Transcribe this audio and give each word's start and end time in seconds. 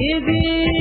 Easy. 0.00 0.77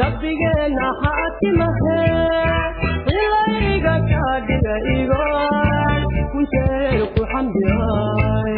rabbigeena 0.00 0.86
ha 1.00 1.10
atimahe 1.26 2.00
ilayga 3.18 3.94
kaadhiga 4.10 4.74
igo 4.96 5.24
kunteer 6.32 7.00
ku 7.14 7.22
xamdiyaay 7.32 8.54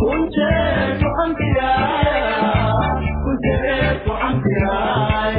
kunteer 0.00 0.88
ku 1.00 1.08
xamdiyaay 1.18 3.02
kunteer 3.24 3.94
ku 4.04 4.12
xamdiyaay 4.22 5.38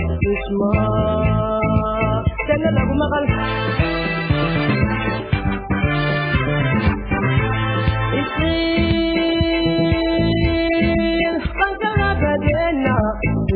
isma 0.00 0.70
janna 2.48 2.70
lagu 2.76 2.94
maqal 3.00 3.24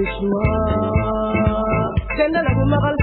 isma 0.02 0.42
janna 2.18 2.40
lagu 2.46 2.64
maqal 2.72 2.95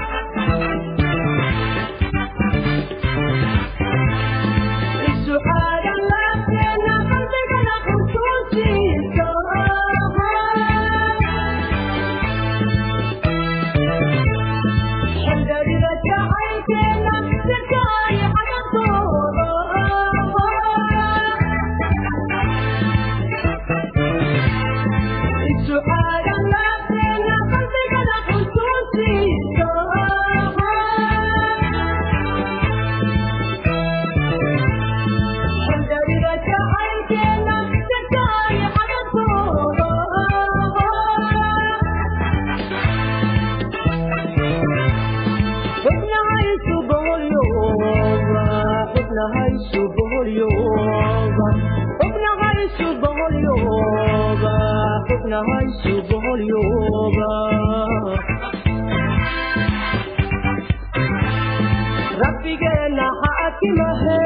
rabbigeena 62.22 63.06
xaakimahe 63.22 64.18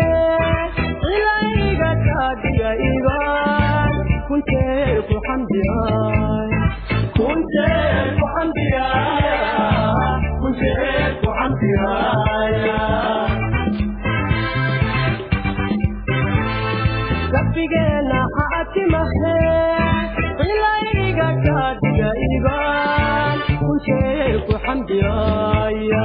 ilayga 1.15 1.91
kaadiya 2.07 2.71
ibaan 2.91 3.95
kunteer 4.29 4.97
ku 5.09 5.17
xamdiyay 5.27 6.51
kunteer 7.19 8.05
ku 8.19 8.27
xamdiyay 8.35 10.21
kunteer 10.41 11.11
ku 11.23 11.29
xamdiyay 11.39 12.55
rabbigeena 17.35 17.98
kaadiya 22.09 22.29
ibaan 22.41 23.39
kunteer 23.61 24.37
ku 24.49 24.55
xamdiyaya 24.65 26.05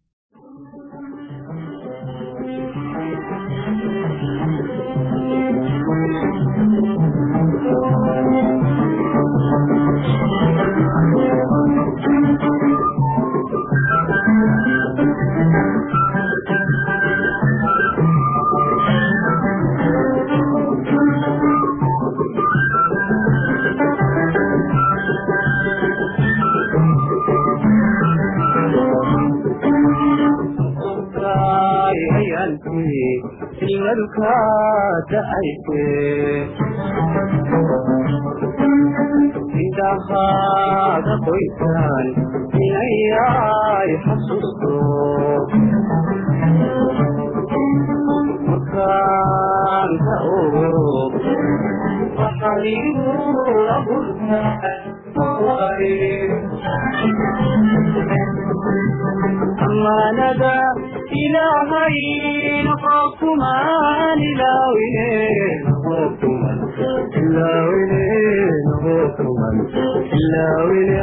indhahaada 39.81 41.15
qoysaan 41.25 42.07
inayay 42.65 43.89
xasuusto 44.05 44.73
markaan 48.47 49.91
ka 50.05 50.15
ogo 50.39 50.69
waxaligu 52.19 53.09
amaanada 59.67 60.53
ilaahay 61.23 61.97
noqokumaan 62.67 64.19
ilaawine 64.31 65.09
noqokuman 65.67 66.59
ilaawine 67.21 68.03
noqokuman 68.67 69.57
ilaawine 70.19 70.97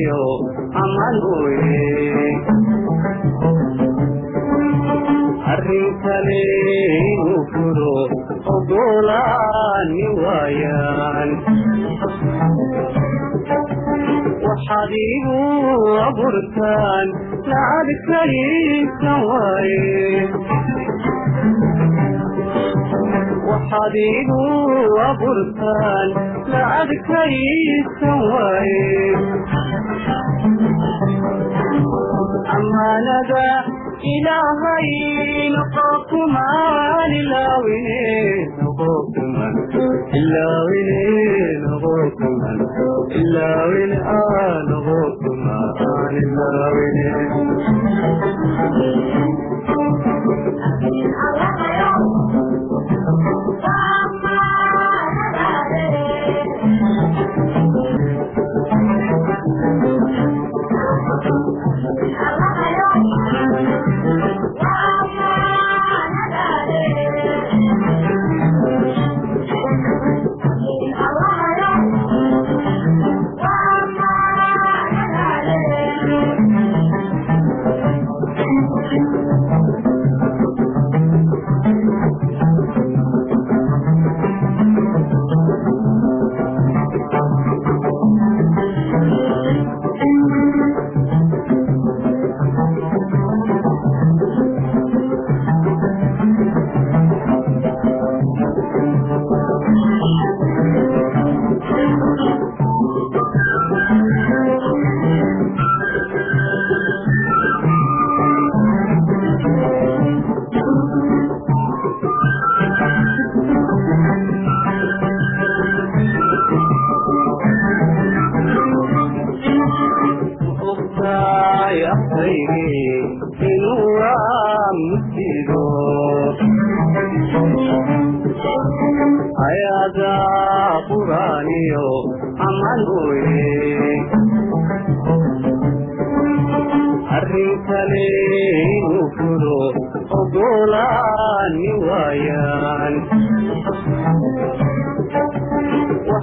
iyo 0.00 0.22
amaan 0.82 1.16
ooye 1.34 1.86
arrin 5.52 5.86
kale 6.04 6.40
inuu 7.12 7.40
furo 7.52 7.94
ogolaani 8.54 10.06
waayaan 10.24 11.30
waxaad 14.46 14.92
igu 15.06 15.38
abuurtaan 16.08 17.06
lacag 17.50 17.88
kaliisan 18.10 19.20
waaye 19.30 19.88
waxaad 23.50 23.94
igu 24.06 24.42
abuurtaan 25.10 26.08
lacag 26.52 26.90
kaliisan 27.10 28.18
waaye 28.32 28.84
amaanada 32.60 33.44
ilaahay 34.14 34.88
noqokumaan 35.56 37.12
ilaawine 37.20 38.00
noqokuman 38.62 39.54
ilaawine 40.20 41.00
noqokuman 41.66 42.58
ilaawine 43.20 43.98
aa 44.16 44.52
noqokumaan 44.70 46.14
ilaawine 46.22 47.06
ogtahay 51.80 52.19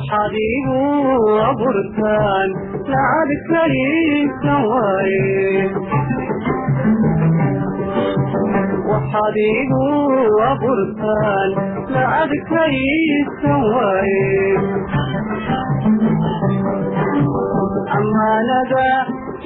waxaad 0.07 0.35
igu 0.55 0.81
abuurtaan 1.49 2.49
lacagkaysan 2.91 4.61
waaye 4.71 5.25
waxaad 8.91 9.37
igu 9.51 9.83
abuurtaan 10.51 11.49
lacagkaysan 11.95 13.61
waaye 13.75 14.25
amaanada 17.99 18.87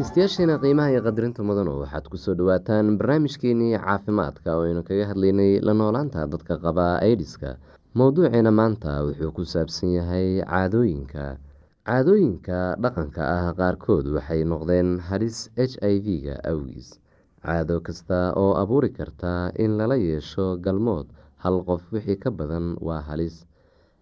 dhegeystayaasheena 0.00 0.56
qiimaha 0.62 0.90
iyo 0.96 1.00
qadarinta 1.04 1.44
mudanu 1.44 1.72
waxaad 1.84 2.08
ku 2.08 2.16
soo 2.16 2.32
dhawaataan 2.32 2.96
barnaamijkeenii 2.96 3.76
caafimaadka 3.84 4.48
oo 4.56 4.64
aynu 4.64 4.80
kaga 4.88 5.04
hadlaynay 5.12 5.60
la 5.60 5.72
noolaanta 5.76 6.24
dadka 6.32 6.56
qaba 6.64 6.86
aidiska 7.04 7.60
mowduuceena 8.00 8.48
maanta 8.60 9.04
wuxuu 9.04 9.28
ku 9.36 9.44
saabsan 9.44 9.92
yahay 10.00 10.40
caadooyinka. 10.40 11.36
Caadooyinka 11.84 12.80
dhaqanka 12.80 13.20
ah 13.36 13.52
qaarkood 13.60 14.08
waxay 14.16 14.40
noqdeen 14.52 15.04
halis 15.08 15.52
h 15.56 15.76
i 15.84 16.00
v-ga 16.00 16.40
awgiis. 16.48 16.96
Caado 17.44 17.76
kasta 17.84 18.32
oo 18.40 18.56
abuuri 18.56 18.88
karta 18.96 19.52
in 19.60 19.76
lala 19.76 20.00
yeesho 20.00 20.56
galmood 20.64 21.12
hal 21.44 21.60
qof 21.68 21.84
wixii 21.92 22.16
ka 22.16 22.30
badan 22.32 22.72
waa 22.80 23.04
halis. 23.04 23.44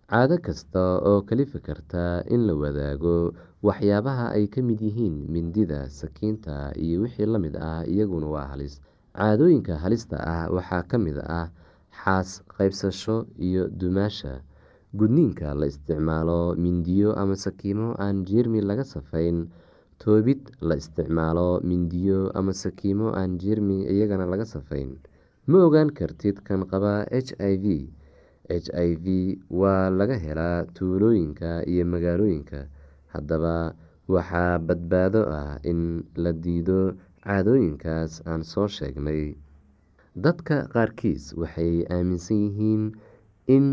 Caado 0.06 0.38
kasta 0.46 1.02
oo 1.10 1.26
kalifi 1.26 1.58
karta 1.58 2.22
in 2.30 2.46
la 2.46 2.54
wadaago 2.54 3.34
waxyaabaha 3.66 4.26
ay 4.38 4.46
ka 4.46 4.60
mid 4.62 4.78
yihiin 4.80 5.26
mindida 5.34 5.90
sakiinta 5.90 6.70
iyo 6.78 7.02
wixii 7.04 7.26
la 7.26 7.38
mid 7.42 7.54
ah 7.58 7.82
iyaguna 7.82 8.26
waa 8.34 8.46
halis. 8.54 8.78
Caadooyinka 9.18 9.74
halista 9.82 10.16
ah 10.22 10.46
waxaa 10.56 10.82
ka 10.90 10.96
mid 10.98 11.18
ah 11.26 11.50
xaas 11.90 12.42
qaybsasho 12.54 13.26
iyo 13.46 13.66
dumaasha. 13.68 14.42
Gudniinka 14.94 15.52
la 15.58 15.66
isticmaalo 15.66 16.54
mindiyo 16.56 17.12
ama 17.18 17.34
sakiimo 17.36 17.98
aan 17.98 18.22
jeermi 18.24 18.60
laga 18.62 18.84
safayn. 18.86 19.50
Toobid 19.98 20.54
la 20.62 20.78
isticmaalo 20.78 21.58
mindiyo 21.66 22.30
ama 22.38 22.54
sakiimo 22.54 23.10
aan 23.18 23.38
jeermi 23.42 23.84
iyagana 23.90 24.24
laga 24.30 24.46
safayn. 24.46 24.96
Ma 25.50 25.66
ogaan 25.66 25.90
kartid 25.90 26.40
kan 26.46 26.62
qaba 26.70 27.04
h 27.10 27.34
i 27.42 27.54
v. 27.58 27.90
H 28.48 28.70
i 28.72 28.94
v 28.94 29.06
waa 29.50 29.90
laga 29.90 30.14
helaa 30.14 30.64
tuulooyinka 30.78 31.66
iyo 31.66 31.84
magaalooyinka 31.84 32.70
haddaba 33.12 33.56
waxaa 34.14 34.58
badbaado 34.66 35.22
ah 35.40 35.58
in 35.70 35.80
la 36.22 36.32
diido 36.44 36.80
caadooyinkaas 37.24 38.12
aan 38.30 38.42
soo 38.52 38.66
sheegnay. 38.76 39.36
Dadka 40.24 40.56
qaarkiis 40.72 41.24
waxay 41.40 41.74
aaminsan 41.94 42.38
yihiin 42.44 42.84
in 43.56 43.66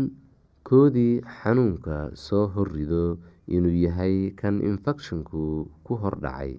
koodii 0.68 1.20
xanuunka 1.38 1.96
soo 2.26 2.44
horrido 2.54 3.18
inuu 3.56 3.74
yahay 3.84 4.16
kan 4.40 4.56
infekshanku 4.70 5.42
ku 5.86 5.92
hordhacay 6.02 6.52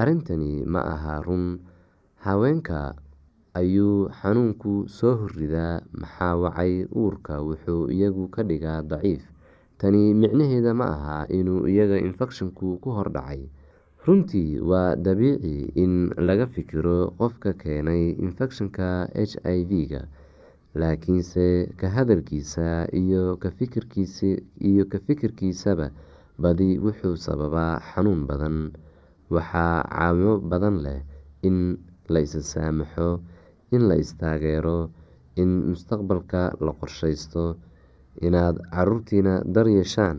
arrintani 0.00 0.64
ma 0.72 0.80
aha 0.94 1.14
run 1.26 1.46
haweenka 2.24 2.80
ayuu 3.60 4.08
xanuunku 4.20 4.72
soo 4.98 5.14
horridaa 5.20 5.80
maxaa 6.00 6.34
wacay? 6.42 6.74
Uurka 7.00 7.34
wuxuu 7.48 7.88
iyagu 7.96 8.24
ka 8.34 8.42
dhigaa 8.48 8.80
daciif 8.90 9.22
tani 9.82 10.14
micnaheeda 10.22 10.72
ma 10.80 10.86
aha 10.96 11.16
inuu 11.38 11.66
iyaga 11.74 11.98
infekshanku 12.08 12.78
ku 12.82 12.88
hordhacay 12.98 13.40
runtii 14.06 14.50
waa 14.70 14.94
dabiici 15.06 15.54
in 15.84 15.92
laga 16.28 16.46
fikiro 16.54 16.98
qofka 17.18 17.50
keenay 17.62 18.02
infekshanka 18.26 18.88
v-ga 19.70 20.02
laakiinse 20.80 21.46
ka 21.80 21.86
hadalkiisa 21.96 22.66
iyo 23.00 23.24
ka 23.42 24.98
fikirkiisaba 25.06 25.86
badi 26.42 26.78
wuxuu 26.84 27.16
sababaa 27.26 27.74
xanuun 27.90 28.22
badan. 28.30 28.56
Waxaa 29.34 29.82
caawimo 29.88 30.34
badan 30.50 30.76
leh 30.84 31.00
in 31.48 31.58
la 32.12 32.20
isa 32.26 32.40
saamaxo 32.52 33.20
in 33.74 33.82
la 33.88 33.96
istaageero 34.04 34.78
in 35.42 35.50
mustaqbalka 35.72 36.42
la 36.64 36.72
qorsheysto 36.80 37.44
inaad 38.20 38.56
caruurtiina 38.74 39.34
dar 39.54 39.66
yeeshaan 39.68 40.18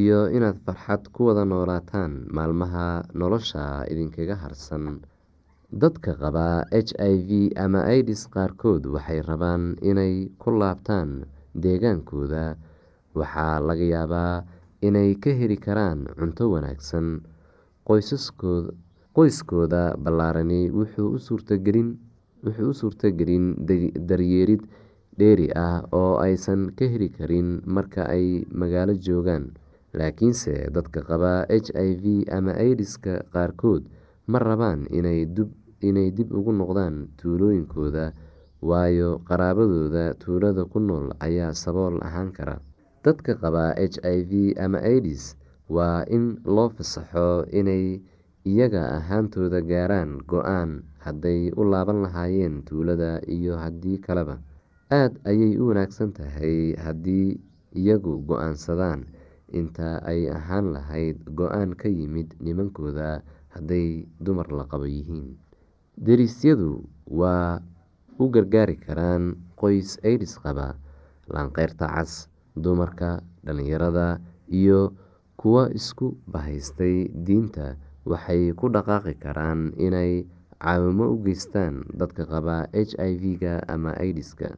iyo 0.00 0.28
inaad 0.36 0.58
farxad 0.64 1.02
ku 1.14 1.26
wada 1.28 1.44
noolaataan 1.44 2.12
maalmaha 2.36 3.02
nolosha 3.14 3.84
idinkaga 3.90 4.36
harsan. 4.42 5.00
Dadka 5.72 6.14
qaba 6.16 6.64
h 6.72 6.92
i 6.96 7.14
v 7.28 7.30
ama 7.64 7.80
idis 7.98 8.22
qaarkood 8.32 8.86
waxay 8.94 9.20
rabaan 9.28 9.76
inay 9.90 10.14
ku 10.40 10.48
laabtaan 10.60 11.24
deegaankooda. 11.62 12.56
Waxaa 13.18 13.60
laga 13.68 13.84
yaabaa 13.94 14.44
inay 14.86 15.10
ka 15.22 15.30
heli 15.38 15.56
karaan 15.56 16.06
cunto 16.18 16.44
wanaagsan. 16.54 17.20
Qoyskooda 19.16 19.82
ballaarani 20.04 20.70
wuxuu 20.70 21.08
u 21.16 22.72
suurtagelin 22.80 23.48
daryeelid 24.08 24.62
dheeri 25.18 25.48
ah 25.54 25.82
oo 25.92 26.16
aysan 26.22 26.70
ka 26.78 26.84
heli 26.92 27.08
karin 27.10 27.60
marka 27.66 28.06
ay 28.06 28.46
magaalo 28.60 28.94
joogaan. 28.94 29.52
Laakiinse 29.98 30.68
dadka 30.74 31.00
qaba 31.02 31.48
h 31.48 31.68
i 31.74 31.90
v 32.02 32.04
ama 32.30 32.52
idiska 32.60 33.24
qaarkood 33.32 33.82
ma 34.30 34.38
rabaan 34.38 34.84
inay 34.92 35.26
dib 36.16 36.28
ugu 36.38 36.52
noqdaan 36.52 37.08
tuulooyinkooda 37.18 38.12
waayo 38.62 39.18
qaraabadooda 39.28 40.14
tuulada 40.22 40.62
ku 40.68 40.78
nool 40.78 41.06
ayaa 41.24 41.54
sabool 41.56 41.96
ahaan 42.04 42.30
kara. 42.36 42.56
Dadka 43.04 43.34
qaba 43.42 43.72
h 43.78 43.96
i 44.04 44.18
v 44.28 44.32
ama 44.60 44.78
idis 44.84 45.34
waa 45.72 46.04
in 46.10 46.36
loo 46.44 46.68
fasaxo 46.68 47.48
inay 47.54 48.02
iyaga 48.44 48.98
ahaantooda 48.98 49.60
gaaraan 49.64 50.20
go'aan 50.30 50.84
hadday 51.04 51.48
u 51.56 51.62
laaban 51.64 52.04
lahaayeen 52.04 52.64
tuulada 52.68 53.20
iyo 53.28 53.56
haddii 53.56 53.98
kaleba 54.04 54.36
aada 54.90 55.16
ayay 55.30 55.56
u 55.60 55.68
wanaagsan 55.70 56.12
tahay 56.16 56.74
haddii 56.84 57.36
iyagu 57.76 58.20
go'aansadaan. 58.28 59.04
Inta 59.48 60.00
ay 60.04 60.28
ahaan 60.28 60.72
lahayd 60.76 61.16
go'aan 61.32 61.72
ka 61.76 61.88
yimid 61.88 62.36
nimankooda 62.40 63.24
hadday 63.54 64.04
dumar 64.20 64.48
la 64.52 64.64
qabo 64.68 64.84
yihiin. 64.84 65.36
Derisyadu 65.96 66.84
waa 67.08 67.60
u 68.20 68.24
gargaari 68.28 68.76
karaan 68.76 69.36
qoys 69.56 69.96
idis 70.04 70.36
qaba 70.42 70.76
laanqeyrta 71.32 71.88
cas 71.88 72.28
dumarka 72.56 73.20
dhalinyarada 73.44 74.20
iyo 74.52 74.92
kuwa 75.40 75.72
isku 75.72 76.16
bahaystay 76.28 77.08
diinta. 77.12 77.76
Waxay 78.08 78.52
ku 78.56 78.68
dhaqaaqi 78.72 79.14
karaan 79.20 79.72
inay 79.76 80.24
caawimo 80.60 81.12
u 81.12 81.16
geystaan 81.24 81.84
dadka 81.92 82.24
qaba 82.24 82.68
h 82.72 82.92
i 83.00 83.12
v-ga 83.20 83.64
ama 83.68 83.92
idiska 84.00 84.56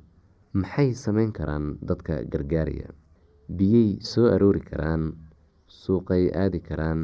maxay 0.53 0.91
sameyn 0.95 1.31
karaan 1.33 1.79
dadka 1.89 2.23
gargaaraya 2.33 2.91
biyey 3.59 3.99
soo 4.03 4.27
aroori 4.35 4.61
karaan 4.71 5.15
suuqay 5.71 6.31
aadi 6.35 6.61
karaan 6.69 7.01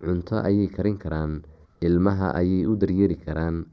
cunto 0.00 0.36
ayay 0.48 0.68
karin 0.72 0.96
karaan 0.98 1.44
ilmaha 1.84 2.32
ayay 2.40 2.64
u 2.70 2.72
daryeeri 2.80 3.16
karaan 3.20 3.66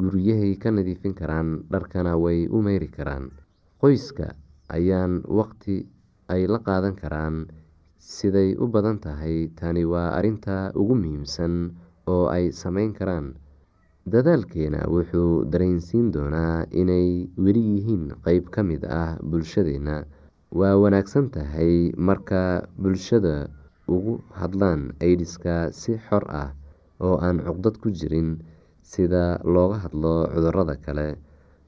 guryahay 0.00 0.54
ka 0.62 0.70
nadiifin 0.70 1.14
karaan 1.18 1.64
dharkana 1.72 2.14
way 2.20 2.44
u 2.46 2.60
meyri 2.62 2.88
karaan. 2.92 3.32
Qoyska 3.80 4.36
ayaan 4.68 5.24
waqti 5.38 5.86
ay 6.28 6.44
la 6.46 6.58
qaadan 6.60 6.94
karaan 6.94 7.48
siday 7.98 8.52
u 8.62 8.68
badan 8.68 8.98
tahay 9.00 9.48
tani 9.58 9.84
waa 9.88 10.12
arinta 10.18 10.70
ugu 10.76 10.94
muhiimsan 10.94 11.72
oo 12.06 12.28
ay 12.28 12.52
sameyn 12.52 12.92
karaan 12.92 13.34
dadaalkeena 14.12 14.80
wuxuu 14.94 15.44
dareensiin 15.52 16.06
doonaa 16.14 16.66
inay 16.82 17.08
weli 17.44 17.62
yihiin 17.72 18.04
qeyb 18.24 18.44
ka 18.54 18.62
mid 18.70 18.82
ah 19.00 19.16
bulshadeena. 19.30 19.96
Waa 20.58 20.74
wanaagsan 20.82 21.26
tahay 21.34 21.92
marka 22.08 22.42
bulshada 22.82 23.34
ugu 23.94 24.14
hadlaan 24.40 24.80
idiska 25.10 25.56
si 25.80 25.92
xor 26.06 26.24
ah 26.42 26.50
oo 27.04 27.16
aan 27.26 27.38
cuqdad 27.46 27.76
ku 27.82 27.88
jirin 27.98 28.30
sida 28.90 29.24
looga 29.54 29.76
hadlo 29.84 30.14
cudurrada 30.32 30.76
kale. 30.84 31.08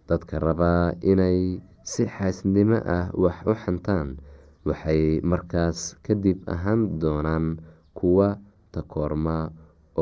Dadka 0.08 0.38
rabaa 0.46 0.96
inay 1.12 1.60
si 1.84 2.02
xaasnimo 2.14 2.78
ah 2.96 3.06
wax 3.22 3.36
u 3.50 3.52
xantaan 3.62 4.08
waxay 4.68 5.20
markaas 5.30 5.78
kadib 6.04 6.38
ahaan 6.54 6.80
doonaan 7.00 7.46
kuwa 7.98 8.28
takoorma 8.72 9.38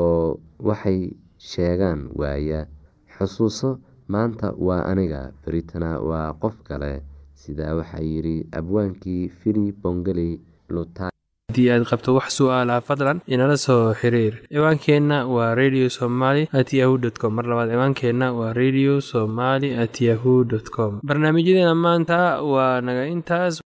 oo 0.05 0.39
waxay 0.67 0.99
sheegaan 1.39 2.01
waaya 2.19 2.67
xusuuso 3.17 3.79
maanta 4.07 4.53
waa 4.67 4.83
aniga 4.91 5.21
beritana 5.45 5.99
waa 6.09 6.33
qof 6.41 6.55
kale. 6.67 7.01
Sidaa 7.39 7.75
waxaa 7.79 8.03
yidhi 8.03 8.35
abwaankii 8.59 9.29
fili 9.39 9.71
bongaley 9.71 10.33
luta 10.69 11.07
haddii 11.49 11.69
aad 11.73 11.83
qabto 11.89 12.13
wax 12.17 12.35
su'aalaha 12.39 12.81
fadlan 12.87 13.21
inala 13.33 13.55
soo 13.57 13.93
xiriir. 13.99 14.33
Ciwaankeenna 14.53 15.17
waa 15.35 15.55
radio 15.55 15.87
somaly 15.89 16.43
at 16.59 16.73
yahu 16.79 16.97
t 16.99 17.15
com. 17.21 17.33
Mar 17.37 17.45
labaad 17.51 17.69
ciwaankeenna 17.71 18.27
waa 18.39 18.53
radio 18.53 18.99
somaly 19.01 19.69
at 19.83 19.95
yahu 20.01 20.45
com. 20.75 20.99
Barnaamijyadeena 21.07 21.73
maanta 21.85 22.19
waa 22.43 22.81
naga 22.81 23.05
intaas 23.15 23.61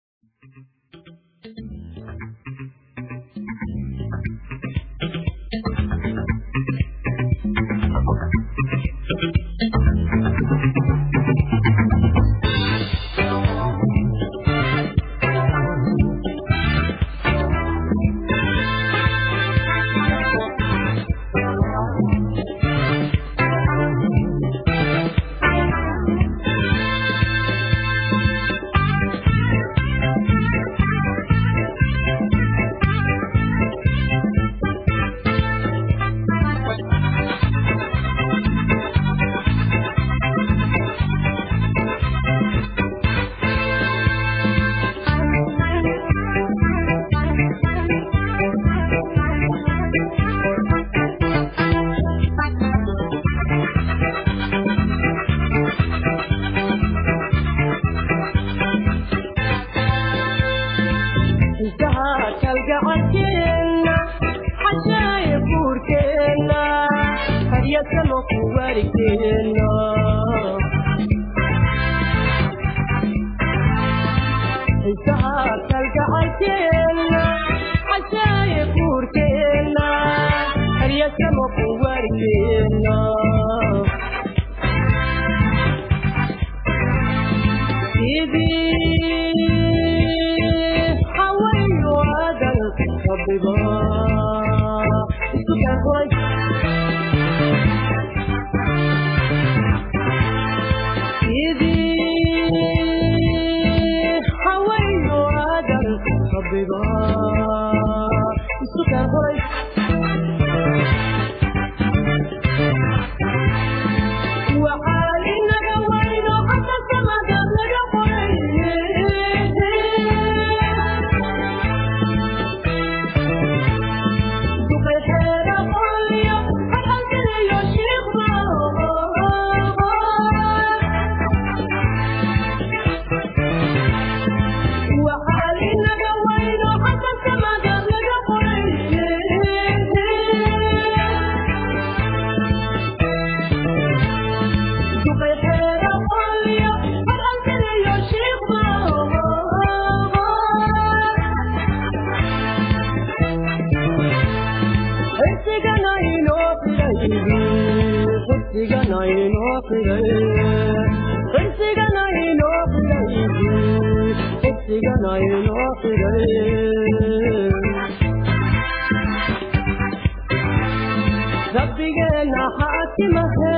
rabbigeena 171.55 172.43
ha 172.57 172.67
akimahe 172.83 173.55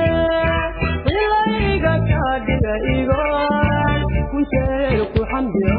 ilayga 1.16 1.92
kaadhiga 2.08 2.74
igo 2.94 3.22
kunjeer 4.30 4.98
ku 5.12 5.20
xambiya 5.30 5.78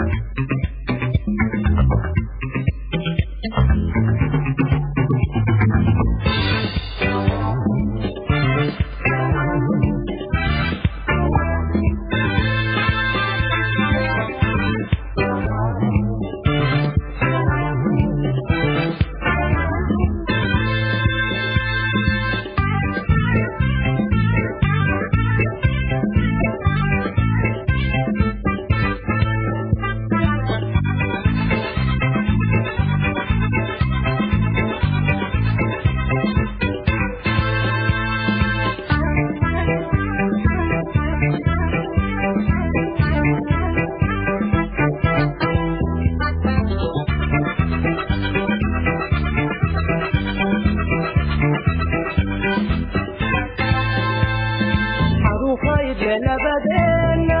cidna 55.99 56.17
nabadeenna 56.25 57.39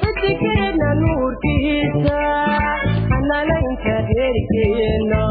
cidikeedna 0.00 0.88
nuurkiisa 1.00 2.18
hanalaynta 3.10 3.94
heerkeena 4.10 5.22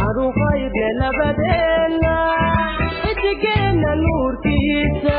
harufaydna 0.00 0.88
nabadeenna 1.00 2.14
cidikeedna 3.02 3.90
nuurkiisa 4.02 5.18